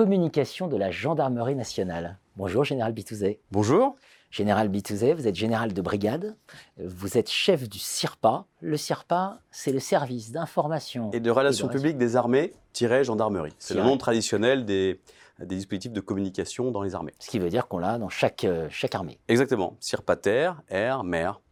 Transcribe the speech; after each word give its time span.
communication 0.00 0.66
de 0.66 0.78
la 0.78 0.90
gendarmerie 0.90 1.54
nationale. 1.54 2.16
Bonjour, 2.36 2.64
Général 2.64 2.94
Bitouzet. 2.94 3.38
Bonjour. 3.52 3.96
Général 4.30 4.70
Bitouzet, 4.70 5.12
vous 5.12 5.28
êtes 5.28 5.34
général 5.34 5.74
de 5.74 5.82
brigade, 5.82 6.36
vous 6.82 7.18
êtes 7.18 7.28
chef 7.28 7.68
du 7.68 7.78
CIRPA. 7.78 8.46
Le 8.62 8.78
CIRPA, 8.78 9.40
c'est 9.50 9.72
le 9.72 9.78
service 9.78 10.32
d'information 10.32 11.10
et 11.12 11.20
de 11.20 11.30
relations 11.30 11.68
publiques 11.68 11.98
des 11.98 12.16
armées-gendarmerie. 12.16 13.52
C'est 13.58 13.74
le 13.74 13.82
nom 13.82 13.98
traditionnel 13.98 14.64
des, 14.64 15.02
des 15.38 15.56
dispositifs 15.56 15.92
de 15.92 16.00
communication 16.00 16.70
dans 16.70 16.80
les 16.80 16.94
armées. 16.94 17.12
Ce 17.18 17.28
qui 17.28 17.38
veut 17.38 17.50
dire 17.50 17.68
qu'on 17.68 17.78
l'a 17.78 17.98
dans 17.98 18.08
chaque, 18.08 18.44
euh, 18.44 18.68
chaque 18.70 18.94
armée. 18.94 19.18
Exactement. 19.28 19.76
CIRPA 19.80 20.16
terre, 20.16 20.62
air, 20.70 21.04
mer. 21.04 21.42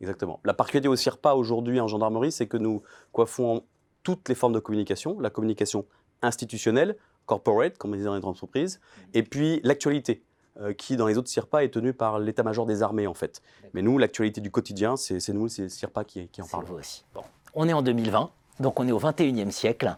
Exactement. 0.00 0.38
La 0.44 0.54
particularité 0.54 0.86
au 0.86 0.94
CIRPA 0.94 1.34
aujourd'hui 1.34 1.80
en 1.80 1.88
gendarmerie, 1.88 2.30
c'est 2.30 2.46
que 2.46 2.56
nous 2.56 2.82
coiffons 3.10 3.64
toutes 4.04 4.28
les 4.28 4.36
formes 4.36 4.52
de 4.52 4.60
communication, 4.60 5.18
la 5.18 5.30
communication 5.30 5.86
institutionnelle, 6.22 6.96
corporate, 7.26 7.76
comme 7.76 7.92
on 7.92 7.96
dit 7.96 8.04
dans 8.04 8.16
les 8.16 8.24
entreprises, 8.24 8.80
et 9.14 9.22
puis 9.22 9.60
l'actualité, 9.64 10.22
euh, 10.60 10.72
qui 10.72 10.96
dans 10.96 11.06
les 11.06 11.18
autres 11.18 11.28
CIRPA 11.28 11.64
est 11.64 11.68
tenue 11.68 11.92
par 11.92 12.18
l'état-major 12.18 12.64
des 12.64 12.82
armées 12.82 13.06
en 13.06 13.14
fait. 13.14 13.42
Mais 13.74 13.82
nous, 13.82 13.98
l'actualité 13.98 14.40
du 14.40 14.50
quotidien, 14.50 14.96
c'est 14.96 15.28
nous, 15.28 15.48
c'est 15.48 15.68
CIRPA 15.68 16.04
qui, 16.04 16.28
qui 16.28 16.40
en 16.40 16.46
parle. 16.46 16.64
Vous 16.64 16.76
aussi. 16.76 17.04
Bon. 17.12 17.22
On 17.54 17.68
est 17.68 17.74
en 17.74 17.82
2020, 17.82 18.30
donc 18.60 18.80
on 18.80 18.88
est 18.88 18.92
au 18.92 19.00
21e 19.00 19.50
siècle, 19.50 19.96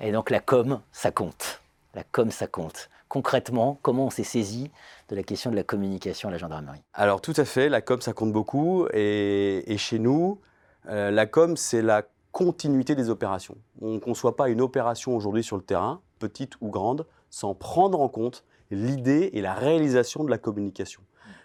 et 0.00 0.10
donc 0.10 0.30
la 0.30 0.40
com, 0.40 0.80
ça 0.90 1.10
compte. 1.12 1.60
La 1.94 2.02
com, 2.02 2.30
ça 2.30 2.46
compte. 2.46 2.88
Concrètement, 3.08 3.78
comment 3.82 4.06
on 4.06 4.10
s'est 4.10 4.24
saisi 4.24 4.70
de 5.08 5.16
la 5.16 5.24
question 5.24 5.50
de 5.50 5.56
la 5.56 5.64
communication 5.64 6.28
à 6.28 6.32
la 6.32 6.38
gendarmerie? 6.38 6.82
Alors 6.94 7.20
tout 7.20 7.34
à 7.36 7.44
fait, 7.44 7.68
la 7.68 7.80
com, 7.80 8.00
ça 8.00 8.12
compte 8.12 8.32
beaucoup, 8.32 8.86
et, 8.92 9.76
chez 9.78 9.98
nous, 9.98 10.40
euh, 10.88 11.10
la 11.10 11.26
com, 11.26 11.56
c'est 11.56 11.82
la 11.82 12.04
continuité 12.32 12.94
des 12.94 13.10
opérations. 13.10 13.56
On 13.80 13.94
ne 13.94 13.98
conçoit 13.98 14.36
pas 14.36 14.48
une 14.48 14.60
opération 14.60 15.16
aujourd'hui 15.16 15.42
sur 15.42 15.56
le 15.56 15.62
terrain, 15.62 16.00
petite 16.18 16.52
ou 16.60 16.68
grande, 16.68 17.06
sans 17.28 17.54
prendre 17.54 18.00
en 18.00 18.08
compte 18.08 18.44
l'idée 18.70 19.30
et 19.32 19.40
la 19.40 19.54
réalisation 19.54 20.24
de 20.24 20.30
la 20.30 20.38
communication. 20.38 21.02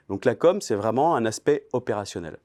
Donc 0.10 0.26
la 0.26 0.36
com, 0.36 0.62
c'est 0.62 0.76
vraiment 0.76 1.16
un 1.16 1.26
aspect 1.26 1.68
opérationnel. 1.74 2.38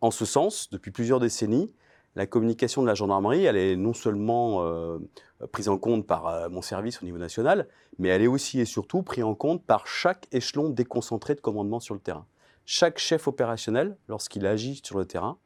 En 0.00 0.10
ce 0.10 0.24
sens, 0.24 0.70
depuis 0.70 0.90
plusieurs 0.90 1.20
décennies, 1.20 1.70
la 2.14 2.26
communication 2.26 2.82
de 2.82 2.86
la 2.86 2.94
gendarmerie, 2.94 3.44
elle 3.44 3.56
est 3.56 3.76
non 3.76 3.94
seulement 3.94 4.62
euh, 4.62 4.98
prise 5.52 5.68
en 5.68 5.78
compte 5.78 6.06
par 6.06 6.26
euh, 6.26 6.48
mon 6.48 6.60
service 6.60 7.02
au 7.02 7.04
niveau 7.04 7.18
national, 7.18 7.68
mais 7.98 8.08
elle 8.08 8.22
est 8.22 8.26
aussi 8.26 8.60
et 8.60 8.64
surtout 8.64 9.02
prise 9.02 9.24
en 9.24 9.34
compte 9.34 9.64
par 9.64 9.86
chaque 9.86 10.26
échelon 10.32 10.68
déconcentré 10.68 11.34
de 11.34 11.40
commandement 11.40 11.80
sur 11.80 11.94
le 11.94 12.00
terrain. 12.00 12.26
Chaque 12.64 12.98
chef 12.98 13.28
opérationnel, 13.28 13.96
lorsqu'il 14.08 14.46
agit 14.46 14.80
sur 14.84 14.98
le 14.98 15.04
terrain, 15.04 15.38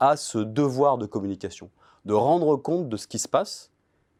a 0.00 0.16
ce 0.16 0.38
devoir 0.38 0.98
de 0.98 1.06
communication, 1.06 1.70
de 2.04 2.14
rendre 2.14 2.56
compte 2.56 2.88
de 2.88 2.96
ce 2.96 3.06
qui 3.06 3.18
se 3.18 3.28
passe, 3.28 3.70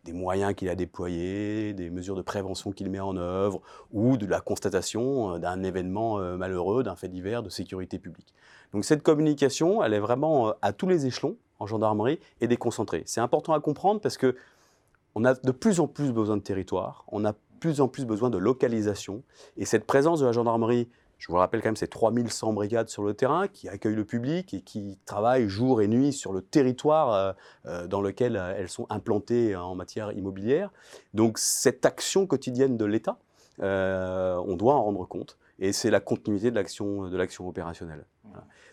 des 0.04 0.12
moyens 0.12 0.54
qu'il 0.54 0.68
a 0.68 0.74
déployés, 0.74 1.72
des 1.74 1.90
mesures 1.90 2.16
de 2.16 2.22
prévention 2.22 2.72
qu'il 2.72 2.90
met 2.90 3.00
en 3.00 3.16
œuvre, 3.16 3.60
ou 3.92 4.16
de 4.16 4.26
la 4.26 4.40
constatation 4.40 5.34
euh, 5.34 5.38
d'un 5.38 5.62
événement 5.62 6.18
euh, 6.18 6.36
malheureux, 6.36 6.82
d'un 6.82 6.96
fait 6.96 7.08
divers, 7.08 7.42
de 7.42 7.50
sécurité 7.50 7.98
publique. 7.98 8.34
Donc 8.72 8.84
cette 8.84 9.02
communication, 9.02 9.82
elle 9.82 9.94
est 9.94 10.00
vraiment 10.00 10.48
euh, 10.48 10.52
à 10.62 10.72
tous 10.72 10.86
les 10.86 11.06
échelons 11.06 11.36
en 11.58 11.66
gendarmerie 11.66 12.18
et 12.40 12.48
déconcentrée. 12.48 13.02
C'est 13.06 13.20
important 13.20 13.52
à 13.52 13.60
comprendre 13.60 14.00
parce 14.00 14.16
que 14.16 14.36
on 15.14 15.24
a 15.24 15.34
de 15.34 15.50
plus 15.50 15.80
en 15.80 15.88
plus 15.88 16.12
besoin 16.12 16.36
de 16.36 16.42
territoire, 16.42 17.04
on 17.08 17.24
a 17.24 17.32
de 17.32 17.38
plus 17.58 17.80
en 17.80 17.88
plus 17.88 18.06
besoin 18.06 18.30
de 18.30 18.38
localisation, 18.38 19.22
et 19.56 19.64
cette 19.64 19.84
présence 19.84 20.20
de 20.20 20.26
la 20.26 20.32
gendarmerie 20.32 20.88
je 21.20 21.28
vous 21.28 21.36
rappelle 21.36 21.60
quand 21.60 21.68
même, 21.68 21.76
c'est 21.76 21.86
3100 21.86 22.54
brigades 22.54 22.88
sur 22.88 23.04
le 23.04 23.12
terrain 23.12 23.46
qui 23.46 23.68
accueillent 23.68 23.94
le 23.94 24.06
public 24.06 24.54
et 24.54 24.62
qui 24.62 24.98
travaillent 25.04 25.48
jour 25.48 25.82
et 25.82 25.86
nuit 25.86 26.14
sur 26.14 26.32
le 26.32 26.40
territoire 26.40 27.12
euh, 27.12 27.32
euh, 27.66 27.86
dans 27.86 28.00
lequel 28.00 28.36
euh, 28.36 28.54
elles 28.56 28.70
sont 28.70 28.86
implantées 28.88 29.54
en 29.54 29.74
matière 29.74 30.12
immobilière. 30.12 30.72
Donc 31.12 31.36
cette 31.36 31.84
action 31.84 32.26
quotidienne 32.26 32.78
de 32.78 32.84
l'État, 32.86 33.18
on 33.58 34.56
doit 34.56 34.74
en 34.74 34.82
rendre 34.82 35.04
compte. 35.04 35.36
Et 35.58 35.74
c'est 35.74 35.90
la 35.90 36.00
continuité 36.00 36.50
de 36.50 36.56
l'action, 36.56 37.10
de 37.10 37.16
l'action 37.18 37.46
opérationnelle. 37.46 38.06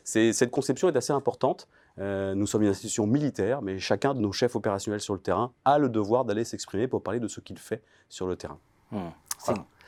cette 0.05 0.49
conception 0.49 0.87
est 0.87 0.95
assez 0.95 1.11
importante. 1.11 1.67
nous 1.97 2.47
sommes 2.47 2.63
une 2.63 2.69
institution 2.69 3.07
militaire, 3.07 3.61
mais 3.61 3.77
chacun 3.77 4.13
de 4.13 4.21
nos 4.21 4.31
chefs 4.31 4.55
opérationnels 4.55 5.01
sur 5.01 5.13
le 5.13 5.19
terrain 5.19 5.51
a 5.65 5.79
le 5.79 5.89
devoir 5.89 6.23
d'aller 6.23 6.45
s'exprimer 6.45 6.87
pour 6.87 7.03
parler 7.03 7.19
de 7.19 7.27
ce 7.27 7.41
qu'il 7.41 7.59
fait 7.59 7.83
sur 8.07 8.25
le 8.25 8.37
terrain. 8.37 8.59
Mmh 8.91 9.09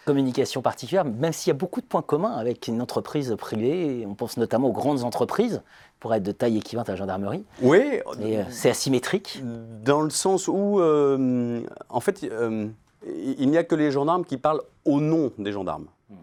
communication 0.05 0.61
particulière, 0.61 1.05
même 1.05 1.33
s'il 1.33 1.49
y 1.49 1.51
a 1.51 1.57
beaucoup 1.57 1.81
de 1.81 1.85
points 1.85 2.01
communs 2.01 2.31
avec 2.31 2.67
une 2.67 2.81
entreprise 2.81 3.35
privée, 3.37 4.05
on 4.07 4.15
pense 4.15 4.37
notamment 4.37 4.69
aux 4.69 4.73
grandes 4.73 5.03
entreprises, 5.03 5.61
pour 5.99 6.13
être 6.13 6.23
de 6.23 6.31
taille 6.31 6.57
équivalente 6.57 6.89
à 6.89 6.93
la 6.93 6.97
gendarmerie. 6.97 7.45
Oui. 7.61 7.99
Euh, 8.21 8.43
c'est 8.49 8.69
asymétrique. 8.69 9.41
Dans 9.83 10.01
le 10.01 10.09
sens 10.09 10.47
où, 10.47 10.79
euh, 10.79 11.61
en 11.89 11.99
fait, 11.99 12.23
euh, 12.23 12.67
il 13.05 13.49
n'y 13.49 13.57
a 13.57 13.63
que 13.63 13.75
les 13.75 13.91
gendarmes 13.91 14.25
qui 14.25 14.37
parlent 14.37 14.61
au 14.85 15.01
nom 15.01 15.31
des 15.37 15.51
gendarmes. 15.51 15.87
Hmm. 16.09 16.15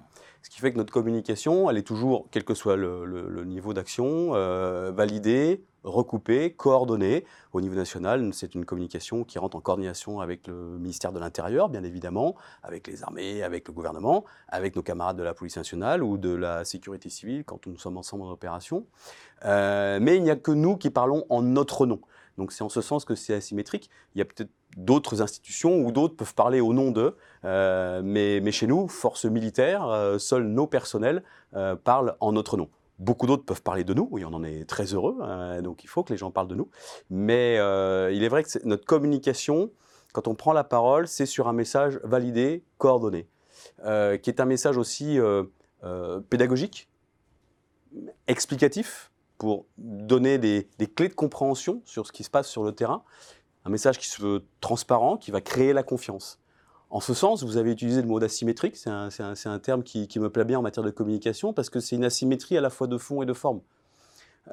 Ce 0.42 0.50
qui 0.50 0.60
fait 0.60 0.72
que 0.72 0.78
notre 0.78 0.92
communication, 0.92 1.68
elle 1.70 1.76
est 1.76 1.86
toujours, 1.86 2.26
quel 2.30 2.44
que 2.44 2.54
soit 2.54 2.76
le, 2.76 3.44
niveau 3.44 3.74
d'action, 3.74 4.30
validée, 4.92 5.62
recoupée, 5.86 6.52
coordonnée. 6.52 7.24
Au 7.52 7.60
niveau 7.60 7.74
national, 7.74 8.28
c'est 8.34 8.54
une 8.54 8.64
communication 8.64 9.24
qui 9.24 9.38
rentre 9.38 9.56
en 9.56 9.60
coordination 9.60 10.20
avec 10.20 10.46
le 10.46 10.54
ministère 10.78 11.12
de 11.12 11.18
l'Intérieur, 11.18 11.68
bien 11.68 11.84
évidemment, 11.84 12.34
avec 12.62 12.86
les 12.86 13.02
armées, 13.02 13.42
avec 13.42 13.68
le 13.68 13.72
gouvernement, 13.72 14.24
avec 14.48 14.76
nos 14.76 14.82
camarades 14.82 15.16
de 15.16 15.22
la 15.22 15.32
police 15.32 15.56
nationale 15.56 16.02
ou 16.02 16.18
de 16.18 16.34
la 16.34 16.64
sécurité 16.64 17.08
civile 17.08 17.44
quand 17.44 17.66
nous 17.66 17.78
sommes 17.78 17.96
ensemble 17.96 18.24
en 18.24 18.30
opération. 18.30 18.84
Euh, 19.44 19.98
mais 20.00 20.16
il 20.16 20.22
n'y 20.22 20.30
a 20.30 20.36
que 20.36 20.50
nous 20.50 20.76
qui 20.76 20.90
parlons 20.90 21.24
en 21.30 21.42
notre 21.42 21.86
nom. 21.86 22.00
Donc 22.36 22.52
c'est 22.52 22.64
en 22.64 22.68
ce 22.68 22.82
sens 22.82 23.04
que 23.04 23.14
c'est 23.14 23.34
asymétrique. 23.34 23.88
Il 24.14 24.18
y 24.18 24.22
a 24.22 24.24
peut-être 24.24 24.50
d'autres 24.76 25.22
institutions 25.22 25.78
ou 25.78 25.90
d'autres 25.90 26.16
peuvent 26.16 26.34
parler 26.34 26.60
au 26.60 26.74
nom 26.74 26.90
d'eux, 26.90 27.16
euh, 27.44 28.02
mais, 28.04 28.40
mais, 28.42 28.52
chez 28.52 28.66
nous, 28.66 28.88
force 28.88 29.24
militaire, 29.24 29.86
euh, 29.86 30.18
seuls 30.18 30.44
nos 30.44 30.66
personnels 30.66 31.22
parlent 31.84 32.16
en 32.20 32.32
notre 32.32 32.58
nom. 32.58 32.68
Beaucoup 32.98 33.26
d'autres 33.26 33.44
peuvent 33.44 33.62
parler 33.62 33.84
de 33.84 33.92
nous, 33.92 34.08
oui, 34.10 34.24
on 34.24 34.32
en 34.32 34.42
est 34.42 34.66
très 34.66 34.94
heureux, 34.94 35.18
hein, 35.20 35.60
donc 35.60 35.84
il 35.84 35.86
faut 35.86 36.02
que 36.02 36.12
les 36.12 36.16
gens 36.16 36.30
parlent 36.30 36.48
de 36.48 36.54
nous. 36.54 36.70
Mais 37.10 37.58
euh, 37.58 38.10
il 38.10 38.24
est 38.24 38.28
vrai 38.28 38.42
que 38.42 38.48
notre 38.64 38.86
communication, 38.86 39.70
quand 40.14 40.28
on 40.28 40.34
prend 40.34 40.54
la 40.54 40.64
parole, 40.64 41.06
c'est 41.06 41.26
sur 41.26 41.46
un 41.46 41.52
message 41.52 42.00
validé, 42.04 42.64
coordonné, 42.78 43.28
euh, 43.84 44.16
qui 44.16 44.30
est 44.30 44.40
un 44.40 44.46
message 44.46 44.78
aussi 44.78 45.18
euh, 45.18 45.44
pédagogique, 46.30 46.88
explicatif, 48.28 49.10
pour 49.36 49.66
donner 49.76 50.38
des, 50.38 50.66
des, 50.78 50.86
clés 50.86 51.08
de 51.08 51.14
compréhension 51.14 51.82
sur 51.84 52.06
ce 52.06 52.12
qui 52.12 52.24
se 52.24 52.30
passe 52.30 52.48
sur 52.48 52.64
le 52.64 52.72
terrain, 52.72 53.02
un 53.66 53.68
message 53.68 53.98
qui 53.98 54.06
se 54.06 54.22
veut 54.22 54.44
transparent, 54.62 55.18
qui 55.18 55.30
va 55.30 55.42
créer 55.42 55.74
la 55.74 55.82
confiance. 55.82 56.40
En 56.96 57.00
ce 57.00 57.12
sens, 57.12 57.44
vous 57.44 57.58
avez 57.58 57.72
utilisé 57.72 58.00
le 58.00 58.08
mot 58.08 58.18
d'asymétrique, 58.18 58.74
c'est 58.74 58.88
un, 58.88 59.58
terme 59.58 59.82
qui, 59.82 60.08
me 60.18 60.30
plaît 60.30 60.46
bien 60.46 60.60
en 60.60 60.62
matière 60.62 60.82
de 60.82 60.88
communication 60.88 61.52
parce 61.52 61.68
que 61.68 61.78
c'est 61.78 61.94
une 61.94 62.06
asymétrie 62.06 62.56
à 62.56 62.62
la 62.62 62.70
fois 62.70 62.86
de 62.86 62.96
fond 62.96 63.20
et 63.20 63.26
de 63.26 63.34
forme. 63.34 63.60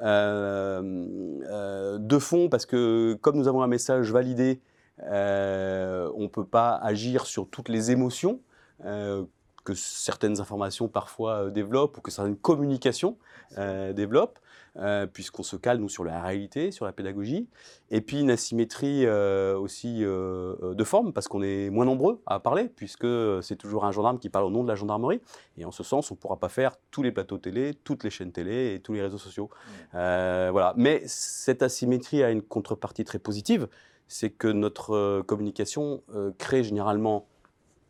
Euh, 0.02 1.06
euh, 1.48 1.96
de 1.96 2.18
fond 2.18 2.50
parce 2.50 2.66
que 2.66 3.14
comme 3.22 3.38
nous 3.38 3.48
avons 3.48 3.62
un 3.62 3.66
message 3.66 4.12
validé, 4.12 4.60
euh, 5.04 6.12
on 6.16 6.24
ne 6.24 6.28
peut 6.28 6.44
pas 6.44 6.74
agir 6.74 7.24
sur 7.24 7.48
toutes 7.48 7.70
les 7.70 7.90
émotions 7.90 8.40
que 8.82 9.72
certaines 9.74 10.38
informations 10.38 10.86
parfois 10.86 11.48
développent 11.48 11.96
ou 11.96 12.02
que 12.02 12.10
certaines 12.10 12.36
communications 12.36 13.16
développent. 13.56 14.38
Euh, 14.76 15.06
puisqu'on 15.06 15.44
se 15.44 15.54
cale, 15.54 15.78
nous, 15.78 15.88
sur 15.88 16.02
la 16.02 16.20
réalité, 16.20 16.72
sur 16.72 16.84
la 16.84 16.92
pédagogie. 16.92 17.48
Et 17.90 18.00
puis 18.00 18.20
une 18.20 18.30
asymétrie 18.30 19.06
euh, 19.06 19.56
aussi 19.56 19.98
euh, 20.00 20.74
de 20.74 20.84
forme, 20.84 21.12
parce 21.12 21.28
qu'on 21.28 21.42
est 21.42 21.70
moins 21.70 21.84
nombreux 21.84 22.20
à 22.26 22.40
parler, 22.40 22.68
puisque 22.68 23.06
c'est 23.42 23.54
toujours 23.54 23.84
un 23.84 23.92
gendarme 23.92 24.18
qui 24.18 24.30
parle 24.30 24.46
au 24.46 24.50
nom 24.50 24.64
de 24.64 24.68
la 24.68 24.74
gendarmerie. 24.74 25.20
Et 25.58 25.64
en 25.64 25.70
ce 25.70 25.84
sens, 25.84 26.10
on 26.10 26.14
ne 26.14 26.18
pourra 26.18 26.38
pas 26.40 26.48
faire 26.48 26.72
tous 26.90 27.04
les 27.04 27.12
plateaux 27.12 27.38
télé, 27.38 27.74
toutes 27.84 28.02
les 28.02 28.10
chaînes 28.10 28.32
télé 28.32 28.74
et 28.74 28.80
tous 28.80 28.94
les 28.94 29.02
réseaux 29.02 29.18
sociaux. 29.18 29.48
Voilà. 29.92 30.74
Mais 30.76 31.02
cette 31.06 31.62
asymétrie 31.62 32.24
a 32.24 32.30
une 32.30 32.42
contrepartie 32.42 33.04
très 33.04 33.20
positive, 33.20 33.68
c'est 34.08 34.30
que 34.30 34.48
notre 34.48 35.22
communication 35.22 36.02
crée 36.38 36.64
généralement 36.64 37.26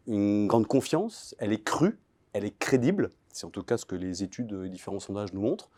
une 0.07 0.47
grande 0.47 0.67
confiance, 0.67 1.35
elle 1.39 1.53
est 1.53 1.65
crue, 1.65 1.99
elle 2.35 2.45
est 2.45 2.59
crédible, 2.59 3.11
c'est 3.35 3.47
en 3.47 3.51
tout 3.51 3.65
cas 3.65 3.77
ce 3.77 3.85
que 3.85 3.97
les 3.97 4.23
études 4.23 4.53
et 4.65 4.69
différents 4.69 5.01
sondages 5.01 5.33
nous 5.33 5.41
montrent. 5.41 5.69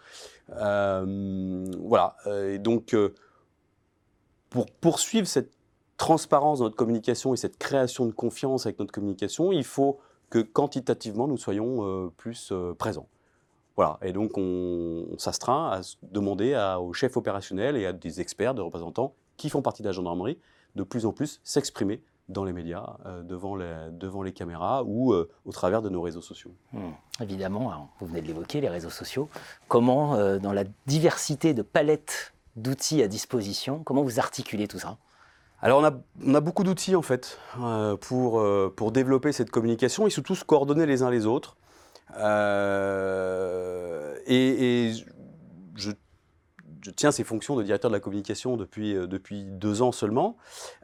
Euh, 0.50 1.64
voilà. 1.80 2.16
Euh, 2.26 2.54
et 2.54 2.58
donc, 2.58 2.94
euh, 2.94 3.14
pour 4.50 4.66
poursuivre 4.66 5.26
cette 5.26 5.50
transparence 5.96 6.58
dans 6.58 6.66
notre 6.66 6.76
communication 6.76 7.32
et 7.32 7.38
cette 7.38 7.56
création 7.56 8.04
de 8.04 8.12
confiance 8.12 8.66
avec 8.66 8.78
notre 8.78 8.92
communication, 8.92 9.52
il 9.52 9.64
faut 9.64 9.98
que 10.28 10.40
quantitativement 10.40 11.26
nous 11.26 11.38
soyons 11.38 12.10
plus 12.18 12.52
présents. 12.78 13.08
Voilà, 13.76 13.98
et 14.02 14.12
donc 14.12 14.32
on, 14.36 15.06
s'astreint 15.18 15.70
à 15.70 15.80
demander 16.02 16.54
aux 16.80 16.92
chefs 16.92 17.16
opérationnels 17.16 17.76
et 17.76 17.86
à 17.86 17.92
des 17.92 18.20
experts, 18.20 18.54
des 18.54 18.60
représentants 18.60 19.14
qui 19.36 19.48
font 19.48 19.62
partie 19.62 19.82
de 19.82 19.88
la 19.88 19.92
gendarmerie, 19.92 20.38
de 20.74 20.82
plus 20.82 21.06
en 21.06 21.12
plus 21.12 21.40
s'exprimer 21.44 22.02
dans 22.28 22.44
les 22.44 22.52
médias, 22.52 22.96
euh, 23.06 23.22
devant, 23.22 23.54
les, 23.54 23.72
devant 23.92 24.22
les 24.22 24.32
caméras 24.32 24.82
ou 24.84 25.12
euh, 25.12 25.28
au 25.44 25.52
travers 25.52 25.80
de 25.82 25.88
nos 25.88 26.02
réseaux 26.02 26.22
sociaux. 26.22 26.50
Hmm. 26.72 26.90
Évidemment, 27.20 27.90
vous 28.00 28.06
venez 28.06 28.20
de 28.20 28.26
l'évoquer, 28.26 28.60
les 28.60 28.68
réseaux 28.68 28.90
sociaux. 28.90 29.28
Comment, 29.68 30.14
euh, 30.14 30.38
dans 30.38 30.52
la 30.52 30.64
diversité 30.86 31.54
de 31.54 31.62
palettes 31.62 32.34
d'outils 32.56 33.02
à 33.02 33.08
disposition, 33.08 33.82
comment 33.84 34.02
vous 34.02 34.18
articulez 34.18 34.66
tout 34.66 34.78
ça? 34.78 34.96
Alors 35.62 35.80
on 35.80 35.84
a, 35.84 35.92
on 36.24 36.34
a, 36.34 36.40
beaucoup 36.40 36.64
d'outils 36.64 36.96
en 36.96 37.02
fait 37.02 37.38
pour, 38.02 38.44
pour 38.76 38.92
développer 38.92 39.32
cette 39.32 39.50
communication 39.50 40.06
et 40.06 40.10
surtout 40.10 40.34
se 40.34 40.44
coordonner 40.44 40.84
les 40.84 41.02
uns 41.02 41.10
les 41.10 41.24
autres. 41.24 41.56
Et, 44.26 44.92
je, 46.86 46.90
tiens 46.90 47.12
ces 47.12 47.24
fonctions 47.24 47.56
de 47.56 47.62
directeur 47.62 47.90
de 47.90 47.96
la 47.96 48.00
communication 48.00 48.56
depuis, 48.56 48.94
depuis 48.94 49.44
deux 49.44 49.82
ans 49.82 49.92
seulement, 49.92 50.36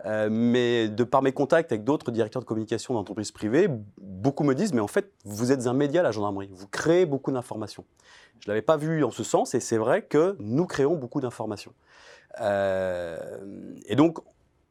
mais 0.05 0.89
de 0.89 1.05
par 1.05 1.23
mes 1.23 1.33
contacts 1.33 1.73
avec 1.73 1.85
d'autres 1.85 2.11
directeurs 2.11 2.43
de 2.43 2.47
communication 2.47 2.95
d'entreprises 2.95 3.33
privées, 3.33 3.69
beaucoup 4.01 4.45
me 4.45 4.55
disent 4.55 4.73
mais 4.73 4.81
en 4.81 4.89
fait 4.89 5.13
vous 5.25 5.53
êtes 5.53 5.67
un 5.67 5.73
média 5.73 6.03
la 6.03 6.11
gendarmerie, 6.13 6.51
vous 6.53 6.69
créez 6.69 7.07
beaucoup 7.07 7.33
d'informations. 7.33 7.85
Je 8.41 8.49
ne 8.49 8.53
l'avais 8.53 8.63
pas 8.63 8.77
vu 8.77 9.05
en 9.05 9.11
ce 9.11 9.23
sens 9.23 9.55
et 9.55 9.61
c'est 9.61 9.79
vrai 9.79 10.03
que 10.03 10.37
nous 10.41 10.67
créons 10.67 10.97
beaucoup 10.97 11.21
d'informations. 11.21 11.73
et 12.39 13.97
donc 13.97 14.19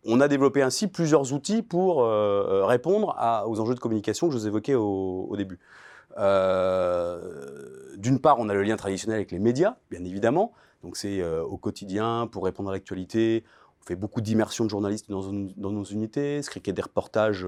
on 0.06 0.20
a 0.20 0.28
développé 0.28 0.62
ainsi 0.62 0.88
plusieurs 0.88 1.34
outils 1.34 1.62
pour 1.62 2.04
euh, 2.04 2.46
euh, 2.50 2.66
répondre 2.66 3.16
aux 3.48 3.60
enjeux 3.60 3.76
de 3.76 3.80
communication 3.80 4.28
que 4.28 4.34
je 4.34 4.40
vous 4.40 4.48
évoquais 4.48 4.76
au, 4.76 5.34
début. 5.38 5.60
Euh, 6.18 7.20
d'une 7.98 8.20
part, 8.20 8.40
on 8.40 8.50
a 8.50 8.54
le 8.54 8.64
lien 8.64 8.78
traditionnel 8.78 9.18
avec 9.18 9.32
les 9.32 9.40
médias, 9.40 9.76
bien 9.90 10.04
évidemment. 10.04 10.54
Donc 10.84 10.98
c'est 10.98 11.24
au 11.24 11.58
quotidien 11.58 12.28
pour 12.32 12.44
répondre 12.46 12.70
à 12.70 12.74
l'actualité. 12.74 13.44
On 13.82 13.88
fait 13.88 13.96
beaucoup 13.96 14.22
d'immersion 14.22 14.64
de 14.64 14.70
journalistes 14.70 15.10
dans, 15.10 15.32
nos 15.32 15.84
unités, 15.84 16.42
scriquer 16.44 16.72
des 16.72 16.84
reportages 16.84 17.42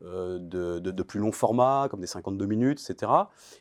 de, 0.00 1.02
plus 1.02 1.18
long 1.18 1.32
format, 1.32 1.88
comme 1.90 2.00
des 2.00 2.06
52 2.06 2.46
minutes, 2.46 2.80
etc. 2.88 3.10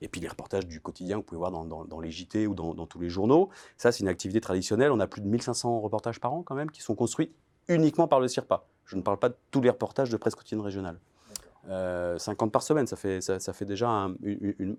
Et 0.02 0.08
puis 0.08 0.22
les 0.22 0.28
reportages 0.28 0.68
du 0.68 0.82
quotidien 0.82 1.18
vous 1.18 1.24
pouvez 1.24 1.40
voir 1.40 1.52
dans, 1.52 2.00
les 2.00 2.12
JT 2.12 2.46
ou 2.46 2.54
dans, 2.54 2.86
tous 2.86 3.00
les 3.00 3.10
journaux. 3.10 3.50
Ça, 3.78 3.92
c'est 3.92 4.02
une 4.02 4.08
activité 4.08 4.40
traditionnelle. 4.40 4.92
On 4.92 5.00
a 5.00 5.08
plus 5.08 5.22
de 5.22 5.28
1500 5.28 5.80
reportages 5.80 6.20
par 6.20 6.34
an 6.34 6.44
quand 6.44 6.56
même 6.56 6.70
qui 6.70 6.82
sont 6.82 6.96
construits 6.96 7.32
uniquement 7.68 8.08
par 8.08 8.20
le 8.20 8.28
CIRPA. 8.28 8.66
Je 8.86 8.96
ne 8.98 9.02
parle 9.02 9.18
pas 9.18 9.30
de 9.30 9.36
tous 9.50 9.62
les 9.62 9.70
reportages 9.70 10.10
de 10.10 10.18
presse 10.18 10.36
quotidienne 10.36 10.62
régionale. 10.62 11.00
50 11.64 11.70
euh, 11.70 12.50
par 12.52 12.64
semaine, 12.64 12.88
ça 12.88 12.96
fait, 12.96 13.22
ça, 13.22 13.54
fait 13.54 13.66
déjà 13.66 14.10
une, 14.24 14.78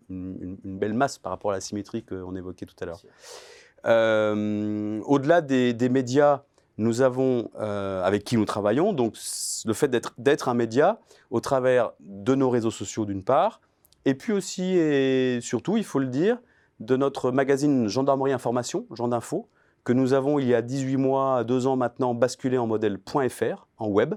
belle 0.64 0.94
masse 0.94 1.18
par 1.18 1.30
rapport 1.30 1.52
à 1.52 1.54
la 1.54 1.60
symétrie 1.60 2.04
qu'on 2.04 2.34
évoquait 2.34 2.66
tout 2.66 2.74
à 2.80 2.86
l'heure. 2.86 3.00
Euh, 3.87 5.00
au-delà 5.06 5.40
des, 5.40 5.88
médias, 5.88 6.43
nous 6.79 7.00
avons, 7.02 7.50
euh, 7.61 8.02
avec 8.02 8.25
qui 8.25 8.37
nous 8.37 8.44
travaillons, 8.44 8.93
donc 8.93 9.17
le 9.64 9.73
fait 9.73 9.88
d'être 10.19 10.49
un 10.49 10.55
média 10.55 11.00
au 11.31 11.40
travers 11.40 11.93
de 12.00 12.34
nos 12.34 12.50
réseaux 12.50 12.70
sociaux 12.70 13.05
d'une 13.05 13.25
part, 13.25 13.61
et 14.05 14.14
puis 14.14 14.32
aussi 14.32 14.76
et 14.76 15.40
surtout, 15.40 15.76
il 15.76 15.84
faut 15.84 15.99
le 15.99 16.06
dire, 16.06 16.38
de 16.81 16.96
notre 16.96 17.31
magazine 17.31 17.88
Gendarmerie 17.88 18.32
Information, 18.32 18.87
Gendinfo, 18.90 19.49
que 19.85 19.93
nous 19.93 20.12
avons 20.12 20.38
il 20.38 20.46
y 20.46 20.55
a 20.55 20.62
18 20.62 20.96
mois, 20.96 21.44
2 21.44 21.67
ans 21.67 21.76
maintenant, 21.76 22.14
basculé 22.14 22.58
en 22.58 22.67
modèle 22.67 22.99
.fr, 23.28 23.67
en 23.78 23.88
web. 23.88 24.14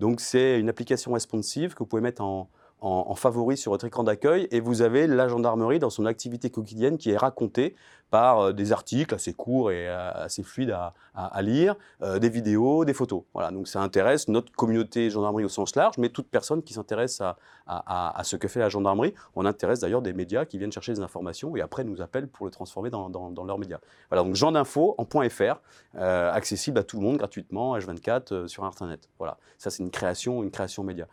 Donc 0.00 0.20
c'est 0.20 0.58
une 0.58 0.68
application 0.68 1.12
responsive 1.12 1.74
que 1.74 1.80
vous 1.80 1.86
pouvez 1.86 2.02
mettre 2.02 2.22
en, 2.22 2.48
en, 2.84 3.14
favori 3.14 3.56
sur 3.56 3.72
votre 3.72 3.86
écran 3.86 4.04
d'accueil 4.04 4.46
et 4.50 4.60
vous 4.60 4.82
avez 4.82 5.06
la 5.06 5.26
gendarmerie 5.26 5.78
dans 5.78 5.88
son 5.88 6.04
activité 6.04 6.50
quotidienne 6.50 6.98
qui 6.98 7.10
est 7.10 7.16
racontée 7.16 7.74
par 8.10 8.40
euh, 8.40 8.52
des 8.52 8.72
articles 8.72 9.14
assez 9.14 9.32
courts 9.32 9.70
et 9.70 9.88
euh, 9.88 10.10
assez 10.12 10.42
fluides 10.42 10.76
à, 11.14 11.42
lire, 11.42 11.76
euh, 12.02 12.18
des 12.18 12.28
vidéos, 12.28 12.84
des 12.84 12.92
photos. 12.92 13.22
Voilà, 13.32 13.50
donc 13.50 13.68
ça 13.68 13.80
intéresse 13.80 14.28
notre 14.28 14.52
communauté 14.52 15.08
gendarmerie 15.08 15.44
au 15.44 15.48
sens 15.48 15.74
large, 15.76 15.96
mais 15.96 16.10
toute 16.10 16.28
personne 16.28 16.62
qui 16.62 16.74
s'intéresse 16.74 17.22
à, 17.66 18.22
ce 18.22 18.36
que 18.36 18.48
fait 18.48 18.60
la 18.60 18.68
gendarmerie. 18.68 19.14
On 19.34 19.46
intéresse 19.46 19.80
d'ailleurs 19.80 20.02
des 20.02 20.12
médias 20.12 20.44
qui 20.44 20.58
viennent 20.58 20.72
chercher 20.72 20.92
des 20.92 21.00
informations 21.00 21.56
et 21.56 21.62
après 21.62 21.84
nous 21.84 22.02
appellent 22.02 22.28
pour 22.28 22.44
le 22.44 22.52
transformer 22.52 22.90
dans, 22.90 23.08
leurs 23.46 23.58
médias. 23.58 23.78
Voilà, 24.10 24.22
donc 24.22 24.34
Gendinfo 24.34 24.94
en 24.98 25.06
.fr, 25.30 25.60
accessible 25.96 26.78
à 26.78 26.82
tout 26.82 26.98
le 26.98 27.02
monde 27.02 27.16
gratuitement, 27.16 27.78
H24 27.78 28.46
sur 28.46 28.64
Internet. 28.64 29.08
Voilà, 29.18 29.38
ça 29.56 29.70
c'est 29.70 29.82
une 29.82 29.90
création, 29.90 30.42
une 30.42 30.50
création 30.50 30.84
média. 30.84 31.06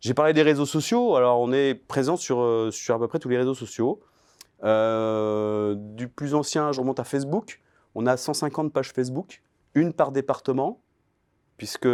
J'ai 0.00 0.14
parlé 0.14 0.32
des 0.32 0.42
réseaux 0.42 0.66
sociaux. 0.66 1.16
Alors, 1.16 1.40
on 1.40 1.52
est 1.52 1.74
présent 1.74 2.16
sur, 2.16 2.40
euh, 2.40 2.70
à 2.88 2.98
peu 2.98 3.08
près 3.08 3.18
tous 3.18 3.28
les 3.28 3.38
réseaux 3.38 3.54
sociaux. 3.54 4.00
Euh, 4.64 5.74
du 5.76 6.08
plus 6.08 6.34
ancien, 6.34 6.72
je 6.72 6.80
remonte 6.80 7.00
à 7.00 7.04
Facebook. 7.04 7.60
On 7.94 8.06
a 8.06 8.16
150 8.16 8.72
pages 8.72 8.92
Facebook, 8.92 9.42
une 9.74 9.92
par 9.92 10.12
département, 10.12 10.80
puisque 11.56 11.88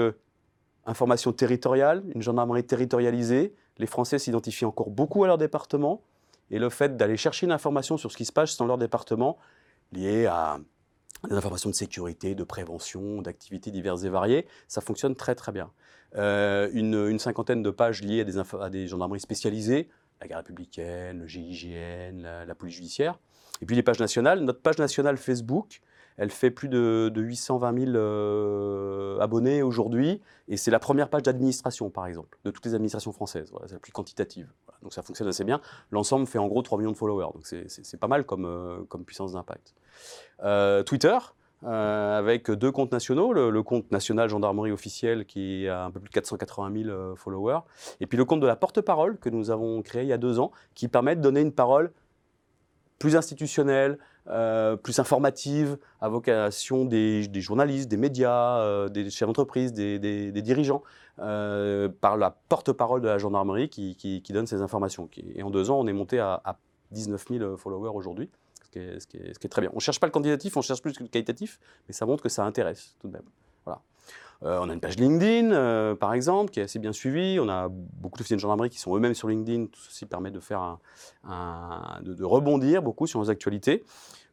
information 0.86 1.32
territoriale, 1.32 2.02
une 2.14 2.22
gendarmerie 2.22 2.64
territorialisée. 2.64 3.54
Les 3.78 3.86
Français 3.86 4.18
s'identifient 4.18 4.66
encore 4.66 4.90
beaucoup 4.90 5.24
à 5.24 5.26
leur 5.26 5.38
département. 5.38 6.02
Et 6.50 6.58
le 6.58 6.68
fait 6.68 6.96
d'aller 6.96 7.16
chercher 7.16 7.46
une 7.46 7.52
information 7.52 7.96
sur 7.96 8.12
ce 8.12 8.16
qui 8.16 8.26
se 8.26 8.32
passe 8.32 8.56
dans 8.58 8.66
leur 8.66 8.76
département, 8.76 9.38
lié 9.92 10.26
à 10.26 10.58
des 11.28 11.36
informations 11.36 11.70
de 11.70 11.74
sécurité, 11.74 12.34
de 12.34 12.44
prévention, 12.44 13.22
d'activités 13.22 13.70
diverses 13.70 14.04
et 14.04 14.08
variées, 14.08 14.46
ça 14.68 14.80
fonctionne 14.80 15.14
très 15.14 15.34
très 15.34 15.52
bien. 15.52 15.70
Euh, 16.16 16.70
une, 16.72 17.18
cinquantaine 17.18 17.62
de 17.62 17.70
pages 17.70 18.02
liées 18.02 18.24
à 18.60 18.70
des, 18.70 18.86
gendarmeries 18.86 19.20
spécialisées, 19.20 19.88
la 20.20 20.28
garde 20.28 20.44
républicaine, 20.44 21.20
le 21.20 21.26
GIGN, 21.26 22.22
la, 22.22 22.54
police 22.54 22.76
judiciaire. 22.76 23.18
Et 23.60 23.66
puis 23.66 23.76
les 23.76 23.82
pages 23.82 24.00
nationales. 24.00 24.40
Notre 24.40 24.60
page 24.60 24.78
nationale 24.78 25.16
Facebook, 25.16 25.80
elle 26.16 26.30
fait 26.30 26.50
plus 26.50 26.68
de, 26.68 27.12
820 27.14 27.86
000 27.86 27.96
euh, 27.96 29.18
abonnés 29.20 29.62
aujourd'hui. 29.62 30.20
Et 30.48 30.56
c'est 30.56 30.70
la 30.70 30.78
première 30.78 31.08
page 31.08 31.22
d'administration, 31.22 31.90
par 31.90 32.06
exemple, 32.06 32.38
de 32.44 32.50
toutes 32.50 32.66
les 32.66 32.74
administrations 32.74 33.12
françaises. 33.12 33.50
Voilà, 33.50 33.66
c'est 33.68 33.74
la 33.74 33.80
plus 33.80 33.92
quantitative. 33.92 34.48
donc 34.82 34.92
ça 34.92 35.02
fonctionne 35.02 35.28
assez 35.28 35.44
bien. 35.44 35.60
L'ensemble 35.90 36.26
fait 36.26 36.38
en 36.38 36.46
gros 36.46 36.62
3 36.62 36.78
millions 36.78 36.92
de 36.92 36.96
followers. 36.96 37.32
Donc 37.34 37.46
c'est 37.46 38.00
pas 38.00 38.08
mal 38.08 38.24
comme, 38.24 38.44
euh, 38.44 38.84
puissance 39.04 39.32
d'impact. 39.32 39.74
Twitter, 40.86 41.18
euh, 41.66 42.18
avec 42.18 42.50
deux 42.50 42.70
comptes 42.70 42.92
nationaux, 42.92 43.32
le, 43.32 43.62
compte 43.62 43.90
national 43.90 44.28
gendarmerie 44.28 44.70
officielle 44.70 45.24
qui 45.24 45.66
a 45.66 45.84
un 45.84 45.90
peu 45.90 45.98
plus 45.98 46.10
de 46.10 46.14
480 46.14 46.82
000 46.82 46.90
euh, 46.90 47.16
followers, 47.16 47.60
et 48.00 48.06
puis 48.06 48.18
le 48.18 48.26
compte 48.26 48.40
de 48.40 48.46
la 48.46 48.56
porte-parole 48.56 49.16
que 49.16 49.30
nous 49.30 49.50
avons 49.50 49.80
créé 49.80 50.02
il 50.02 50.08
y 50.08 50.12
a 50.12 50.18
deux 50.18 50.38
ans, 50.38 50.52
qui 50.74 50.88
permet 50.88 51.16
de 51.16 51.22
donner 51.22 51.40
une 51.40 51.52
parole 51.52 51.92
plus 52.98 53.16
institutionnelle, 53.16 53.98
euh, 54.28 54.76
plus 54.76 54.98
informative, 54.98 55.78
à 56.00 56.08
vocation 56.08 56.84
des, 56.84 57.28
journalistes, 57.40 57.90
des 57.90 57.96
médias, 57.96 58.88
des 58.88 59.10
chefs 59.10 59.26
d'entreprise, 59.26 59.72
des, 59.72 60.32
dirigeants, 60.42 60.82
par 61.16 62.16
la 62.16 62.36
porte-parole 62.48 63.00
de 63.00 63.08
la 63.08 63.18
gendarmerie 63.18 63.68
qui, 63.68 64.22
donne 64.30 64.46
ces 64.46 64.62
informations. 64.62 65.08
Et 65.34 65.42
en 65.42 65.50
deux 65.50 65.70
ans, 65.70 65.80
on 65.80 65.86
est 65.86 65.92
monté 65.92 66.18
à, 66.18 66.40
à 66.44 66.56
19 66.92 67.24
000 67.28 67.56
followers 67.56 67.92
aujourd'hui 67.94 68.30
ce 68.98 69.06
qui 69.06 69.16
est, 69.16 69.48
très 69.48 69.60
bien. 69.60 69.70
On 69.72 69.76
ne 69.76 69.80
cherche 69.80 70.00
pas 70.00 70.06
le 70.06 70.12
quantitatif, 70.12 70.56
on 70.56 70.62
cherche 70.62 70.82
plus 70.82 70.98
le 70.98 71.06
qualitatif, 71.06 71.60
mais 71.88 71.94
ça 71.94 72.06
montre 72.06 72.22
que 72.22 72.28
ça 72.28 72.44
intéresse 72.44 72.96
tout 73.00 73.08
de 73.08 73.12
même. 73.12 73.24
Euh, 74.44 74.58
on 74.60 74.68
a 74.68 74.74
une 74.74 74.80
page 74.80 74.98
LinkedIn, 74.98 75.52
euh, 75.52 75.94
par 75.94 76.12
exemple, 76.12 76.50
qui 76.50 76.60
est 76.60 76.64
assez 76.64 76.78
bien 76.78 76.92
suivie. 76.92 77.38
On 77.40 77.48
a 77.48 77.68
beaucoup 77.70 78.18
d'officiers 78.18 78.36
de 78.36 78.40
gendarmerie 78.40 78.68
qui 78.68 78.78
sont 78.78 78.94
eux-mêmes 78.94 79.14
sur 79.14 79.28
LinkedIn. 79.28 79.66
Tout 79.66 79.80
ceci 79.80 80.04
permet 80.04 80.30
de 80.30 80.40
faire 80.40 80.78
de, 81.24 82.24
rebondir 82.24 82.82
beaucoup 82.82 83.06
sur 83.06 83.20
nos 83.20 83.30
actualités. 83.30 83.84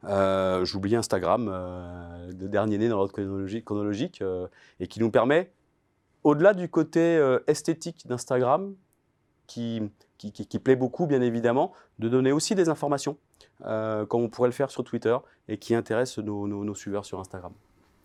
Euh, 0.03 0.65
J'oublie 0.65 0.95
Instagram, 0.95 1.45
le 2.27 2.47
dernier 2.47 2.77
né 2.77 2.89
dans 2.89 2.97
l'ordre 2.97 3.13
chronologique, 3.13 3.65
chronologique 3.65 4.23
et 4.79 4.87
qui 4.87 4.99
nous 4.99 5.11
permet, 5.11 5.51
au-delà 6.23 6.53
du 6.53 6.69
côté 6.69 7.37
esthétique 7.47 8.05
d'Instagram, 8.07 8.73
qui, 9.47 9.91
plaît 10.63 10.75
beaucoup, 10.75 11.07
bien 11.07 11.21
évidemment, 11.21 11.71
de 11.99 12.09
donner 12.09 12.31
aussi 12.33 12.55
des 12.55 12.67
informations 12.67 13.17
comme 13.63 14.23
on 14.23 14.29
pourrait 14.29 14.49
le 14.49 14.53
faire 14.53 14.71
sur 14.71 14.83
Twitter 14.83 15.15
et 15.47 15.57
qui 15.57 15.73
intéresse 15.73 16.17
nos, 16.17 16.75
suiveurs 16.75 17.05
sur 17.05 17.19
Instagram. 17.19 17.53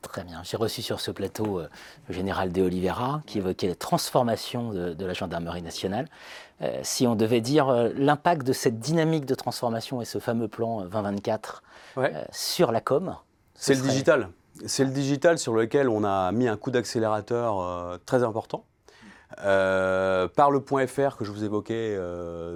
Très 0.08 0.24
bien. 0.24 0.40
J'ai 0.44 0.56
reçu 0.56 0.82
sur 0.82 1.00
ce 1.00 1.10
plateau 1.10 1.58
euh, 1.58 1.68
le 2.08 2.14
général 2.14 2.52
De 2.52 2.62
Oliveira 2.62 3.22
qui 3.26 3.38
évoquait 3.38 3.66
les 3.66 3.74
transformations 3.74 4.70
de, 4.72 5.04
la 5.04 5.12
gendarmerie 5.12 5.62
nationale. 5.62 6.06
Euh, 6.62 6.80
si 6.82 7.06
on 7.06 7.16
devait 7.16 7.40
dire 7.40 7.90
l'impact 7.94 8.46
de 8.46 8.52
cette 8.52 8.78
dynamique 8.78 9.26
de 9.26 9.34
transformation 9.34 10.00
et 10.00 10.04
ce 10.04 10.18
fameux 10.18 10.48
plan 10.48 10.82
2024 10.82 11.62
sur 12.30 12.72
la 12.72 12.80
com, 12.80 13.16
c'est 13.54 13.74
le 13.74 13.80
digital. 13.80 14.28
C'est 14.64 14.84
le 14.84 14.90
digital 14.90 15.38
sur 15.38 15.54
lequel 15.54 15.88
on 15.88 16.04
a 16.04 16.32
mis 16.32 16.48
un 16.48 16.56
coup 16.56 16.70
d'accélérateur 16.70 17.98
très 18.06 18.22
important. 18.22 18.64
par 19.36 20.50
le 20.50 20.60
point 20.60 20.86
.fr 20.86 21.16
que 21.16 21.24
je 21.24 21.32
vous 21.32 21.44
évoquais 21.44 21.98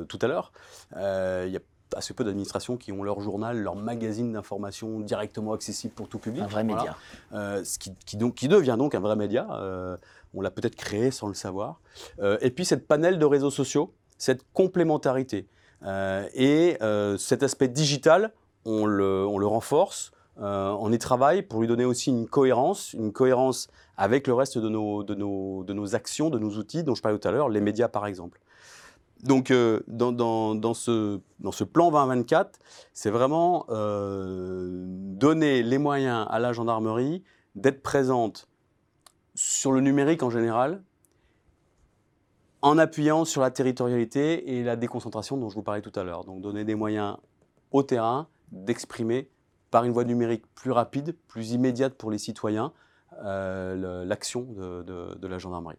tout 0.09 0.19
à 0.23 0.27
l'heure, 0.27 0.53
il 0.97 1.51
y 1.51 1.57
a 1.57 1.61
assez 1.97 2.15
peu 2.15 2.25
d'administrations 2.25 2.77
qui 2.77 2.93
ont 2.93 3.03
leur 3.03 3.21
journal, 3.21 3.59
leur 3.59 3.77
magazine 3.77 4.33
d'information 4.33 5.01
directement 5.01 5.53
accessible 5.53 5.95
pour 5.95 6.09
tout 6.09 6.19
public. 6.19 6.43
Un 6.43 6.47
vrai 6.47 6.65
média. 6.65 6.97
Euh, 7.33 7.65
ce 7.65 7.79
qui, 7.79 8.17
donc, 8.17 8.35
qui, 8.35 8.49
devient 8.49 8.77
donc 8.79 8.95
un 8.95 9.01
vrai 9.01 9.17
média. 9.17 9.47
Euh, 9.53 9.97
on 10.35 10.41
l'a 10.41 10.51
peut-être 10.51 10.77
créé 10.77 11.11
sans 11.11 11.29
le 11.29 11.35
savoir. 11.35 11.81
Euh, 12.21 12.39
et 12.41 12.51
puis 12.51 12.65
cette 12.65 12.87
panel 12.87 13.19
de 13.19 13.25
réseaux 13.25 13.51
sociaux, 13.51 13.93
cette 14.19 14.45
complémentarité. 14.53 15.47
et 16.35 16.79
cet 17.19 17.43
aspect 17.43 17.69
digital, 17.69 18.33
on 18.65 18.87
le, 18.87 19.27
on 19.27 19.39
le 19.39 19.47
renforce. 19.47 20.13
on 20.37 20.93
y 20.93 20.99
travaille 20.99 21.43
pour 21.43 21.61
lui 21.61 21.69
donner 21.69 21.85
aussi 21.85 22.11
une 22.11 22.29
cohérence, 22.29 22.93
une 22.93 23.13
cohérence 23.13 23.69
avec 23.97 24.27
le 24.27 24.35
reste 24.35 24.59
de 24.59 24.69
nos, 24.69 25.03
de 25.03 25.15
nos, 25.15 25.65
de 25.65 25.73
nos 25.73 25.95
actions, 25.95 26.31
de 26.31 26.39
nos 26.39 26.51
outils 26.57 26.85
dont 26.85 26.95
je 26.95 27.03
parlais 27.03 27.19
tout 27.19 27.29
à 27.29 27.31
l'heure, 27.31 27.49
les 27.49 27.61
médias 27.61 27.89
par 27.89 28.07
exemple. 28.07 28.41
Donc, 29.25 29.51
euh, 29.51 29.81
dans, 29.87 30.75
ce, 30.75 31.21
plan 31.65 31.91
2024, 31.91 32.59
c'est 32.93 33.11
vraiment 33.11 33.67
euh, 33.69 34.85
donner 34.87 35.63
les 35.63 35.79
moyens 35.79 36.27
à 36.31 36.39
la 36.39 36.53
gendarmerie 36.53 37.23
d'être 37.55 37.83
présente 37.83 38.49
sur 39.35 39.73
le 39.73 39.81
numérique 39.81 40.23
en 40.23 40.31
général, 40.31 40.83
en 42.63 42.79
appuyant 42.79 43.25
sur 43.25 43.41
la 43.41 43.51
territorialité 43.51 44.57
et 44.57 44.63
la 44.63 44.77
déconcentration 44.77 45.37
dont 45.37 45.49
je 45.49 45.55
vous 45.55 45.63
parlais 45.63 45.83
tout 45.83 45.93
à 45.99 46.05
l'heure. 46.05 46.25
Donc 46.25 46.41
donner 46.41 46.65
des 46.65 46.75
moyens 46.75 47.17
au 47.73 47.83
terrain 47.83 48.29
d'exprimer 48.53 49.31
par 49.71 49.85
une 49.85 49.93
voie 49.93 50.05
numérique 50.05 50.45
plus 50.55 50.73
rapide, 50.73 51.17
plus 51.29 51.53
immédiate 51.53 51.95
pour 51.95 52.11
les 52.11 52.19
citoyens, 52.19 52.73
euh, 53.25 54.05
l'action 54.05 54.43
de, 54.43 55.27
la 55.27 55.39
gendarmerie. 55.39 55.79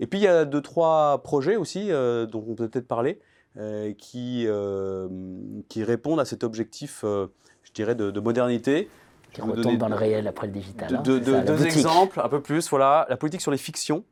Et 0.00 0.06
puis 0.06 0.20
il 0.20 0.22
y 0.22 0.28
a 0.28 0.44
deux, 0.44 0.60
trois 0.60 1.22
projets 1.22 1.56
aussi 1.56 1.90
euh, 1.90 2.26
dont 2.26 2.44
on 2.48 2.54
peut 2.54 2.68
peut-être 2.68 2.88
parler, 2.88 3.20
euh, 3.56 3.92
qui, 3.94 4.46
qui 5.68 5.84
répondent 5.84 6.20
à 6.20 6.24
cet 6.24 6.44
objectif, 6.44 7.04
je 7.04 7.72
dirais, 7.74 7.94
de, 7.94 8.20
modernité. 8.20 8.90
Qui 9.32 9.40
retombe 9.42 9.76
dans 9.76 9.88
le 9.88 9.94
réel 9.94 10.28
après 10.28 10.46
le 10.46 10.52
digital. 10.52 10.96
Hein, 10.96 11.02
deux 11.02 11.64
exemples, 11.66 12.20
un 12.20 12.28
peu 12.28 12.40
plus. 12.40 12.68
Voilà, 12.70 13.06
la 13.08 13.16
politique 13.16 13.40
sur 13.40 13.50
les 13.50 13.58
fictions. 13.58 14.04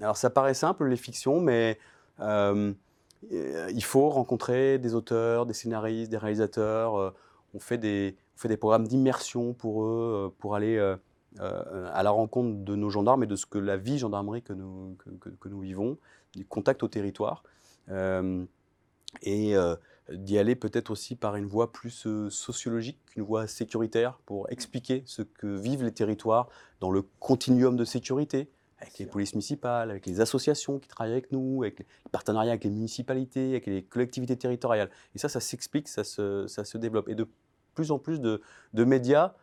Alors 0.00 0.16
ça 0.16 0.30
paraît 0.30 0.54
simple, 0.54 0.86
les 0.86 0.96
fictions, 0.96 1.40
mais 1.40 1.78
il 2.20 3.84
faut 3.84 4.08
rencontrer 4.10 4.78
des 4.78 4.94
auteurs, 4.94 5.46
des 5.46 5.54
scénaristes, 5.54 6.10
des 6.10 6.18
réalisateurs. 6.18 7.14
on, 7.54 7.58
fait 7.58 7.78
des, 7.78 8.16
on 8.36 8.40
fait 8.40 8.48
des 8.48 8.56
programmes 8.56 8.86
d'immersion 8.86 9.52
pour 9.54 9.84
eux, 9.84 10.32
pour 10.38 10.54
aller 10.54 10.78
euh, 11.40 11.90
à 11.92 12.04
la 12.04 12.10
rencontre 12.10 12.64
de 12.64 12.76
nos 12.76 12.90
gendarmes 12.90 13.24
et 13.24 13.26
de 13.26 13.34
ce 13.34 13.44
que 13.44 13.58
la 13.58 13.76
vie 13.76 13.98
gendarmerie 13.98 14.42
que 14.42 14.52
nous, 14.52 14.96
que, 15.20 15.48
nous 15.48 15.58
vivons, 15.58 15.98
du 16.32 16.44
contact 16.44 16.84
au 16.84 16.88
territoire. 16.88 17.42
Euh, 17.88 18.44
et 19.22 19.56
euh, 19.56 19.74
d'y 20.12 20.38
aller 20.38 20.54
peut-être 20.54 20.90
aussi 20.90 21.16
par 21.16 21.34
une 21.34 21.46
voie 21.46 21.72
plus 21.72 22.06
sociologique 22.30 22.98
qu'une 23.06 23.24
voie 23.24 23.48
sécuritaire 23.48 24.18
pour 24.26 24.48
expliquer 24.50 25.02
ce 25.06 25.22
que 25.22 25.46
vivent 25.46 25.82
les 25.82 25.92
territoires 25.92 26.48
dans 26.78 26.92
le 26.92 27.02
continuum 27.18 27.76
de 27.76 27.84
sécurité, 27.84 28.48
avec 28.78 28.98
les 28.98 29.06
polices 29.06 29.34
municipales, 29.34 29.90
avec 29.90 30.06
les 30.06 30.20
associations 30.20 30.78
qui 30.78 30.86
travaillent 30.86 31.14
avec 31.14 31.32
nous, 31.32 31.64
avec 31.64 31.80
les 31.80 31.86
partenariats 32.12 32.52
avec 32.52 32.62
les 32.62 32.70
municipalités, 32.70 33.50
avec 33.50 33.66
les 33.66 33.82
collectivités 33.82 34.36
territoriales. 34.36 34.90
Et 35.16 35.18
ça, 35.18 35.28
ça 35.28 35.40
s'explique, 35.40 35.88
ça 35.88 36.04
se, 36.04 36.78
développe. 36.78 37.08
Et 37.08 37.16
de 37.16 37.26
plus 37.74 37.90
en 37.90 37.98
plus 37.98 38.20
de 38.20 38.40
médias 38.72 39.34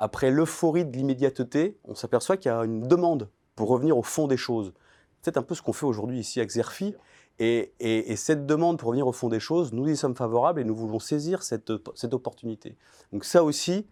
après 0.00 0.30
l'euphorie 0.30 0.86
de 0.86 0.96
l'immédiateté, 0.96 1.76
on 1.84 1.94
s'aperçoit 1.94 2.38
qu'il 2.38 2.50
y 2.50 2.54
a 2.54 2.64
une 2.64 2.88
demande 2.88 3.28
pour 3.54 3.68
revenir 3.68 3.98
au 3.98 4.02
fond 4.02 4.26
des 4.26 4.38
choses. 4.38 4.72
C'est 5.20 5.36
un 5.36 5.42
peu 5.42 5.54
ce 5.54 5.60
qu'on 5.60 5.74
fait 5.74 5.84
aujourd'hui 5.84 6.18
ici 6.18 6.40
à 6.40 6.46
Xerfi. 6.46 6.96
Et, 7.38 7.72
cette 8.16 8.46
demande 8.46 8.78
pour 8.78 8.88
revenir 8.88 9.06
au 9.06 9.12
fond 9.12 9.28
des 9.28 9.40
choses, 9.40 9.72
nous 9.74 9.86
y 9.88 9.96
sommes 9.96 10.16
favorables 10.16 10.60
et 10.60 10.64
nous 10.64 10.74
voulons 10.74 10.98
saisir 10.98 11.42
cette, 11.42 11.70
opportunité. 12.14 12.76
Donc 13.12 13.26
ça 13.26 13.44
aussi, 13.44 13.86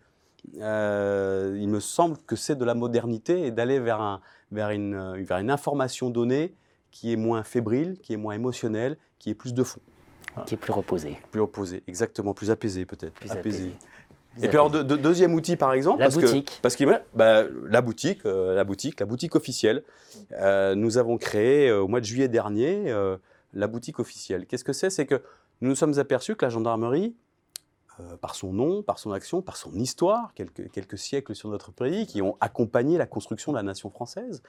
euh, 0.60 1.56
il 1.60 1.68
me 1.68 1.80
semble 1.80 2.16
que 2.26 2.36
c'est 2.36 2.56
de 2.56 2.64
la 2.64 2.74
modernité 2.74 3.46
et 3.46 3.50
d'aller 3.50 3.78
vers, 3.78 4.22
vers, 4.50 4.70
une, 4.70 5.22
vers 5.22 5.38
une 5.38 5.50
information 5.50 6.08
donnée 6.08 6.54
qui 6.90 7.12
est 7.12 7.16
moins 7.16 7.42
fébrile, 7.42 7.98
qui 8.00 8.14
est 8.14 8.18
moins 8.18 8.34
émotionnelle, 8.34 8.96
qui 9.18 9.28
est 9.28 9.34
plus 9.34 9.52
de 9.52 9.62
fond. 9.62 9.80
Qui 10.46 10.54
est 10.54 10.58
plus 10.58 10.72
reposée. 10.72 11.18
Plus 11.30 11.40
reposée, 11.40 11.82
exactement, 11.86 12.32
plus 12.32 12.50
apaisée 12.50 12.86
peut-être. 12.86 13.12
Plus. 13.14 13.72
Et 14.42 14.49
puis 14.49 14.57
alors, 14.57 14.71
deuxième 14.71 15.35
outil 15.35 15.57
par 15.57 15.73
exemple, 15.73 16.00
la 16.00 16.07
parce 16.07 16.16
boutique. 16.16 16.57
Que, 16.57 16.62
parce 16.62 16.76
que 16.76 16.85
bah, 17.14 17.45
la 17.66 17.80
boutique, 17.80 18.25
euh, 18.26 18.54
la 18.54 18.64
boutique, 18.64 19.00
la 19.00 19.07
boutique 19.07 19.37
officielle. 19.37 19.83
Euh, 20.33 20.75
nous 20.75 20.99
avons 20.99 21.18
créé 21.18 21.68
euh, 21.68 21.80
au 21.80 21.88
mois 21.88 22.00
de 22.00 22.04
juillet 22.04 22.28
dernier 22.28 22.95
la 23.54 23.66
boutique 23.66 23.99
officielle. 23.99 24.47
Qu'est-ce 24.47 24.64
que 24.64 24.73
c'est? 24.73 24.90
C'est 24.90 25.07
que 25.07 25.23
nous 25.61 25.71
nous 25.71 25.75
sommes 25.75 25.99
aperçus 25.99 26.37
que 26.37 26.45
la 26.45 26.50
gendarmerie, 26.50 27.14
par 28.21 28.37
son 28.37 28.52
nom, 28.52 28.83
par 28.83 28.99
son 28.99 29.11
action, 29.11 29.42
par 29.42 29.57
son 29.57 29.73
histoire, 29.75 30.33
quelques, 30.35 30.71
quelques 30.71 30.99
siècles 30.99 31.35
sur 31.35 31.49
notre 31.49 31.73
pays, 31.73 32.07
qui 32.07 32.23
ont 32.23 32.37
accompagné 32.40 32.97
la 32.99 33.07
construction 33.07 33.52
de 33.52 33.57
la 33.57 33.62
nation 33.62 33.90
française, 33.90 34.42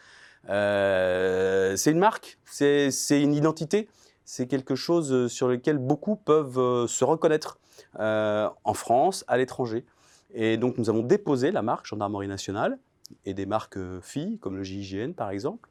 c'est 0.46 1.92
une 1.92 1.98
marque, 1.98 2.38
c'est 2.46 2.92
une 3.10 3.34
identité, 3.34 3.88
c'est 4.32 4.48
quelque 4.48 4.76
chose 4.76 5.28
sur 5.28 5.48
lequel 5.48 5.80
beaucoup 5.80 6.16
peuvent 6.16 6.86
se 6.88 7.04
reconnaître. 7.04 7.60
Euh, 8.00 8.50
en 8.64 8.74
France, 8.74 9.24
à 9.28 9.38
l'étranger. 9.38 9.86
Et 10.34 10.58
donc 10.58 10.78
nous 10.78 10.90
avons 10.90 11.02
déposé 11.02 11.52
la 11.52 11.62
marque 11.62 11.88
Gendarmerie 11.88 12.28
nationale 12.28 12.78
et 13.26 13.34
des 13.34 13.46
marques 13.46 13.78
euh, 13.78 14.00
filles, 14.02 14.38
comme 14.40 14.56
le 14.56 14.64
GIGN 14.64 15.14
par 15.14 15.32
exemple, 15.32 15.70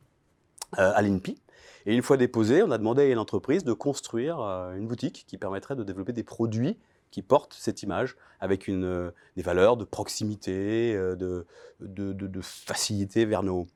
euh, 0.79 0.93
à 0.95 1.03
l'INPI. 1.03 1.41
Et 1.87 1.95
une 1.95 2.03
fois 2.03 2.17
déposé, 2.17 2.63
on 2.63 2.71
a 2.71 2.79
demandé 2.79 3.11
à 3.11 3.15
l'entreprise 3.15 3.63
de 3.65 3.73
construire 3.73 4.41
une 4.41 4.87
boutique 4.87 5.25
qui 5.27 5.39
permettrait 5.39 5.77
de 5.77 5.85
développer 5.85 6.13
des 6.13 6.25
produits 6.25 6.77
qui 7.11 7.23
portent 7.23 7.55
cette 7.55 7.83
image 7.83 8.17
avec 8.41 8.69
des 8.69 9.43
valeurs 9.43 9.79
de 9.79 9.85
proximité, 9.85 10.93
de, 10.95 11.47
facilité 12.43 13.25
vers, 13.25 13.43
nos, 13.43 13.67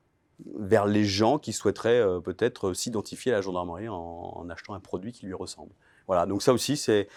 vers 0.58 0.86
les 0.86 1.04
gens 1.04 1.38
qui 1.38 1.52
souhaiteraient 1.52 2.02
peut-être 2.24 2.72
s'identifier 2.72 3.32
à 3.32 3.36
la 3.36 3.40
gendarmerie 3.40 3.88
en, 3.88 3.96
en, 3.96 4.48
achetant 4.50 4.74
un 4.74 4.80
produit 4.80 5.12
qui 5.12 5.26
lui 5.26 5.34
ressemble. 5.34 5.72
Voilà, 6.06 6.26
donc 6.26 6.42
ça 6.42 6.52
aussi, 6.52 6.76
c'est 6.76 7.08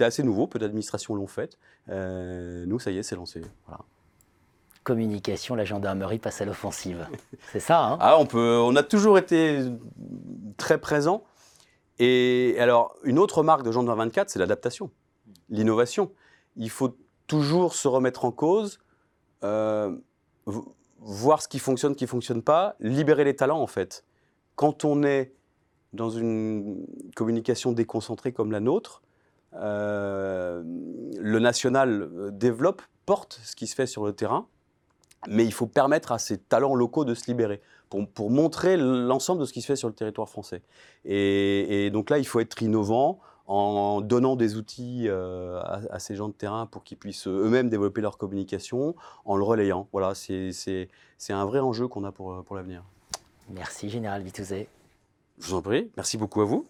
assez 0.00 0.22
nouveau, 0.22 0.46
peu 0.46 0.58
d'administrations 0.58 1.14
l'ont 1.14 1.26
fait. 1.26 1.58
Euh, 1.88 2.64
nous, 2.66 2.78
ça 2.78 2.90
y 2.90 2.98
est, 2.98 3.02
c'est 3.02 3.16
lancé. 3.16 3.42
Communication, 4.84 5.54
la 5.54 5.64
gendarmerie 5.64 6.18
passe 6.18 6.40
à 6.40 6.44
l'offensive. 6.44 7.06
c'est 7.52 7.60
ça, 7.60 7.82
hein? 7.82 7.98
Ah, 8.00 8.18
on, 8.18 8.26
peut, 8.26 8.58
on 8.62 8.76
a 8.76 8.82
toujours 8.82 9.18
été 9.18 9.60
très 10.56 10.78
présent. 10.78 11.24
Et 11.98 12.56
alors, 12.58 12.94
une 13.04 13.18
autre 13.18 13.42
marque 13.42 13.62
de 13.62 13.72
Gendarme 13.72 13.98
24, 13.98 14.28
c'est 14.28 14.38
l'adaptation, 14.38 14.90
l'innovation. 15.48 16.12
Il 16.56 16.70
faut 16.70 16.94
toujours 17.26 17.74
se 17.74 17.88
remettre 17.88 18.24
en 18.26 18.32
cause, 18.32 18.78
euh, 19.44 19.96
voir 21.00 21.42
ce 21.42 21.48
qui 21.48 21.58
fonctionne, 21.58 21.92
ce 21.92 21.98
qui 21.98 22.04
ne 22.04 22.08
fonctionne 22.08 22.42
pas, 22.42 22.76
libérer 22.80 23.24
les 23.24 23.36
talents 23.36 23.60
en 23.60 23.66
fait. 23.66 24.04
Quand 24.54 24.84
on 24.84 25.02
est 25.02 25.32
dans 25.92 26.10
une 26.10 26.86
communication 27.14 27.72
déconcentrée 27.72 28.32
comme 28.32 28.52
la 28.52 28.60
nôtre, 28.60 29.02
euh, 29.54 30.62
le 31.18 31.38
national 31.38 32.02
euh, 32.02 32.30
développe, 32.30 32.82
porte 33.06 33.40
ce 33.44 33.54
qui 33.54 33.66
se 33.66 33.74
fait 33.74 33.86
sur 33.86 34.04
le 34.04 34.12
terrain, 34.12 34.48
mais 35.28 35.44
il 35.44 35.52
faut 35.52 35.66
permettre 35.66 36.12
à 36.12 36.18
ces 36.18 36.38
talents 36.38 36.74
locaux 36.74 37.04
de 37.04 37.14
se 37.14 37.26
libérer 37.26 37.60
pour, 37.88 38.30
montrer 38.30 38.76
l'ensemble 38.76 39.40
de 39.40 39.46
ce 39.46 39.52
qui 39.52 39.62
se 39.62 39.66
fait 39.66 39.76
sur 39.76 39.88
le 39.88 39.94
territoire 39.94 40.28
français. 40.28 40.62
Et, 41.04 41.90
donc 41.92 42.10
là, 42.10 42.18
il 42.18 42.26
faut 42.26 42.40
être 42.40 42.62
innovant 42.62 43.20
en 43.46 44.00
donnant 44.00 44.36
des 44.36 44.56
outils 44.56 45.06
euh, 45.08 45.60
à, 45.62 45.98
ces 45.98 46.16
gens 46.16 46.28
de 46.28 46.34
terrain 46.34 46.66
pour 46.66 46.84
qu'ils 46.84 46.98
puissent 46.98 47.26
eux-mêmes 47.26 47.68
développer 47.68 48.00
leur 48.00 48.18
communication, 48.18 48.94
en 49.24 49.36
le 49.36 49.44
relayant. 49.44 49.88
Voilà, 49.92 50.14
c'est 50.14 50.88
un 51.30 51.44
vrai 51.44 51.60
enjeu 51.60 51.88
qu'on 51.88 52.04
a 52.04 52.12
pour, 52.12 52.42
pour 52.44 52.56
l'avenir. 52.56 52.82
Merci, 53.50 53.88
Général 53.88 54.22
Vitouzet. 54.22 54.68
Je 55.38 55.48
vous 55.48 55.54
en 55.54 55.62
prie, 55.62 55.90
merci 55.96 56.16
beaucoup 56.16 56.40
à 56.40 56.44
vous. 56.44 56.66